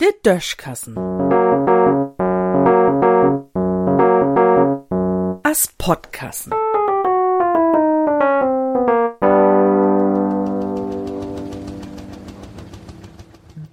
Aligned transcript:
Der 0.00 0.12
Döschkassen. 0.24 0.96
As 5.42 5.68
Podkassen. 5.78 6.52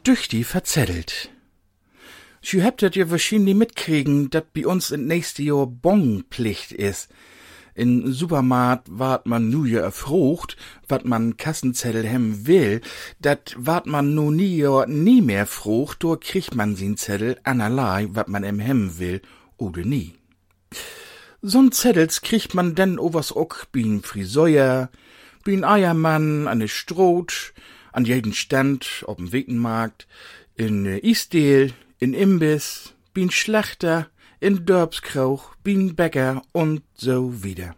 Durch 0.03 0.27
die 0.27 0.43
verzettelt. 0.43 1.29
Sie 2.41 2.63
das 2.81 2.95
ja 2.95 3.11
wahrscheinlich 3.11 3.55
mitkriegen, 3.55 4.29
dat 4.29 4.53
bei 4.53 4.65
uns 4.65 4.91
in 4.91 5.05
nächste 5.05 5.43
Jahr 5.43 5.67
Bonpflicht 5.67 6.71
is. 6.71 7.09
In 7.77 8.11
Supermarkt 8.11 8.87
wart 8.89 9.27
man 9.27 9.49
nu 9.49 9.67
ja 9.67 9.81
erfrucht, 9.81 10.57
wat 10.87 11.05
man 11.05 11.37
Kassenzettel 11.37 12.05
hem 12.05 12.47
will, 12.47 12.81
dat 13.19 13.53
wart 13.55 13.85
man 13.85 14.15
nu 14.15 14.31
nie 14.31 14.57
ja 14.57 14.87
nie 14.87 15.21
mehr 15.21 15.45
frucht, 15.45 16.01
do 16.01 16.17
kriegt 16.19 16.55
man 16.55 16.75
sin 16.75 16.97
Zettel 16.97 17.37
anerlei, 17.43 18.07
wat 18.13 18.29
man 18.29 18.43
em 18.43 18.57
hem 18.57 18.97
will, 18.97 19.21
oder 19.57 19.85
nie. 19.85 20.15
So'n 21.43 21.71
Zettels 21.71 22.21
kriegt 22.21 22.55
man 22.55 22.73
denn 22.73 22.97
overs 22.97 23.35
ook 23.35 23.67
bin 23.71 24.01
Friseur, 24.01 24.89
bin 25.43 25.63
Eiermann, 25.63 26.47
an 26.47 26.57
ne 26.57 26.67
Stroh, 26.67 27.27
an 27.93 28.05
jeden 28.05 28.33
Stand, 28.33 29.03
ob'n 29.05 29.31
Wittenmarkt, 29.31 30.07
in 30.55 30.83
Isdeel, 30.85 31.73
in 31.99 32.15
Imbiss, 32.15 32.95
bin 33.13 33.29
Schlachter, 33.29 34.09
in 34.39 34.65
Dörbskrauch, 34.65 35.55
bin 35.63 35.95
Bäcker 35.95 36.41
und 36.51 36.81
so 36.95 37.43
wieder. 37.43 37.75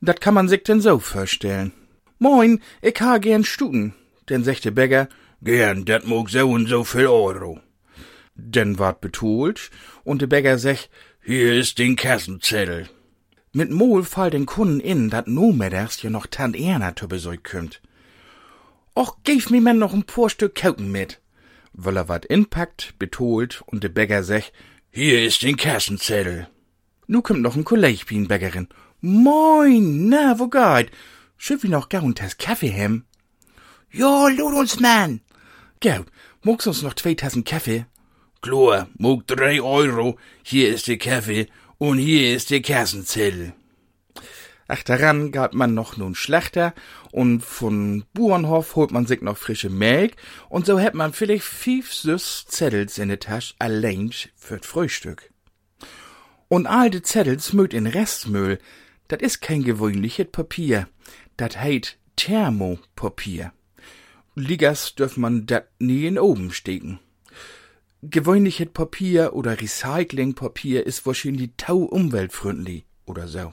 Dat 0.00 0.20
kann 0.20 0.34
man 0.34 0.48
sich 0.48 0.62
denn 0.62 0.80
so 0.80 0.98
vorstellen. 0.98 1.72
Moin, 2.18 2.60
ich 2.82 3.00
ha 3.00 3.18
gern 3.18 3.44
Stuten. 3.44 3.94
Denn 4.28 4.44
der 4.44 4.70
Bäcker, 4.70 5.08
gern, 5.42 5.84
dat 5.84 6.06
mog 6.06 6.30
so 6.30 6.50
und 6.50 6.68
so 6.68 6.84
viel 6.84 7.06
Euro. 7.06 7.60
Denn 8.34 8.78
ward 8.78 9.00
betont, 9.00 9.70
und 10.04 10.20
der 10.20 10.26
Bäcker 10.26 10.58
sagt, 10.58 10.90
hier 11.24 11.54
ist 11.54 11.78
den 11.78 11.96
Kassenzettel. 11.96 12.88
Mit 13.52 13.70
Mol 13.70 14.04
fall 14.04 14.30
den 14.30 14.44
Kunden 14.44 14.80
in, 14.80 15.08
dat 15.08 15.28
no 15.28 15.52
mittags 15.52 16.02
ja 16.02 16.10
noch 16.10 16.26
Tant 16.26 16.54
Erna 16.56 16.94
zu 16.94 17.08
Besuch 17.08 17.42
kümmt. 17.42 17.80
Och, 18.94 19.16
geef 19.24 19.50
mi 19.50 19.60
man 19.60 19.78
noch 19.78 19.94
ein 19.94 20.04
paar 20.04 20.28
Stück 20.28 20.54
Kauken 20.54 20.92
mit. 20.92 21.20
Weil 21.72 21.96
er 21.96 22.08
wat 22.08 22.26
inpackt, 22.26 22.98
betolt, 22.98 23.62
und 23.66 23.82
der 23.82 23.88
Bäcker 23.88 24.22
sagt, 24.22 24.52
hier 24.96 25.22
ist 25.22 25.42
den 25.42 25.58
Kassenzettel. 25.58 26.48
Nu 27.06 27.20
kommt 27.20 27.42
noch 27.42 27.54
ein 27.54 27.64
Kolleg 27.64 28.08
wie 28.08 28.24
Bäckerin. 28.24 28.66
Moin, 29.02 30.08
na, 30.08 30.38
wo 30.38 30.48
geht? 30.48 30.90
Schütt 31.36 31.62
wie 31.62 31.68
noch 31.68 31.90
gaunt 31.90 32.18
das 32.18 32.38
Kaffee 32.38 32.70
hem? 32.70 33.04
Ja, 33.92 34.28
lud 34.28 34.54
uns, 34.54 34.80
Mann. 34.80 35.20
Gaut, 35.82 36.06
mogst 36.42 36.66
uns 36.66 36.80
noch 36.80 36.94
zwei 36.94 37.12
Tassen 37.12 37.44
Kaffee? 37.44 37.84
Klar, 38.40 38.88
mog 38.96 39.26
drei 39.26 39.60
Euro. 39.60 40.18
Hier 40.42 40.74
ist 40.74 40.88
der 40.88 40.96
Kaffee 40.96 41.48
und 41.76 41.98
hier 41.98 42.34
ist 42.34 42.48
der 42.48 42.62
Kassenzettel. 42.62 43.52
Ach, 44.68 44.82
daran 44.82 45.30
gab 45.30 45.54
man 45.54 45.74
noch 45.74 45.96
nun 45.96 46.16
Schlachter 46.16 46.74
und 47.12 47.44
von 47.44 48.04
Burenhof 48.12 48.74
holt 48.74 48.90
man 48.90 49.06
sich 49.06 49.22
noch 49.22 49.36
frische 49.36 49.70
Melk 49.70 50.16
und 50.48 50.66
so 50.66 50.78
hätt 50.78 50.94
man 50.94 51.12
vielleicht 51.12 51.44
fünf 51.44 51.92
süß 51.92 52.46
Zettels 52.46 52.98
in 52.98 53.08
der 53.08 53.20
Tasche 53.20 53.54
allein 53.60 54.10
für't 54.10 54.64
Frühstück. 54.64 55.30
Und 56.48 56.66
all 56.66 56.90
de 56.90 57.02
Zettels 57.02 57.52
mögt 57.52 57.74
in 57.74 57.86
Restmüll, 57.86 58.58
dat 59.08 59.22
is 59.22 59.40
kein 59.40 59.62
gewöhnliches 59.62 60.26
Papier, 60.30 60.88
dat 61.36 61.60
heit 61.60 61.98
Thermopapier. 62.16 63.52
Ligas 64.34 64.94
dürf 64.96 65.16
man 65.16 65.46
dat 65.46 65.68
nie 65.78 66.06
in 66.06 66.18
oben 66.18 66.52
stecken. 66.52 66.98
Gewöhnliches 68.02 68.68
Papier 68.72 69.32
oder 69.32 69.60
Recyclingpapier 69.60 70.86
is 70.86 71.06
wahrscheinlich 71.06 71.50
tau 71.56 71.78
umweltfreundlich 71.78 72.84
oder 73.06 73.28
so. 73.28 73.52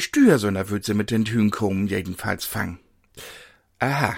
Stür 0.00 0.38
so 0.38 0.50
na 0.50 0.68
würd 0.68 0.84
sie 0.84 0.94
mit 0.94 1.10
den 1.10 1.24
Tüten 1.24 1.50
kommen, 1.50 1.86
jedenfalls 1.86 2.44
fang. 2.44 2.78
Aha. 3.78 4.16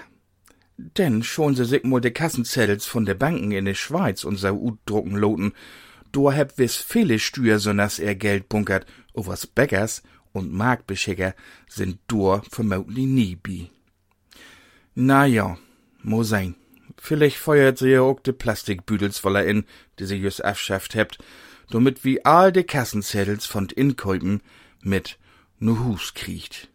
Denn 0.76 1.22
schon 1.22 1.54
se 1.54 1.80
mal 1.84 2.00
de 2.00 2.10
Kassenzettels 2.10 2.86
von 2.86 3.04
de 3.04 3.14
Banken 3.14 3.52
in 3.52 3.66
de 3.66 3.74
Schweiz 3.74 4.24
und 4.24 4.36
so 4.36 4.48
ut 4.48 4.78
drucken 4.86 5.16
loten, 5.16 5.52
do 6.12 6.32
heb 6.32 6.58
wis 6.58 6.76
viele 6.76 7.18
Stür 7.18 7.58
so 7.58 7.72
nas 7.72 7.98
er 7.98 8.14
Geld 8.14 8.48
bunkert, 8.48 8.86
o 9.12 9.26
was 9.26 9.46
Bäckers 9.46 10.02
und 10.32 10.52
Marktbeschicker 10.52 11.34
sind 11.68 11.98
do 12.08 12.40
vermutlich 12.50 13.06
nie 13.06 13.36
bi. 13.36 13.70
Na 14.94 15.26
ja, 15.26 15.58
mo 16.02 16.22
sein. 16.22 16.54
Vielleicht 16.98 17.36
feuert 17.36 17.78
sie 17.78 17.90
ja 17.90 18.02
auch 18.02 18.20
de 18.20 18.32
Plastikbüdels 18.32 19.18
voller 19.18 19.46
in, 19.46 19.64
die 19.98 20.06
sie 20.06 20.16
just 20.16 20.44
abschafft 20.44 20.94
hebt, 20.94 21.18
damit 21.70 22.04
wie 22.04 22.24
all 22.24 22.52
de 22.52 22.64
Kassenzettels 22.64 23.46
von 23.46 23.68
Inkäupen 23.68 24.42
mit 24.82 25.18
nu 25.60 25.78
Hus 25.78 26.14
kriecht. 26.14 26.68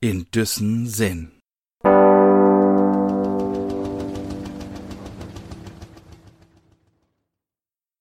In 0.00 0.26
düssen 0.30 0.86
Sinn. 0.86 1.35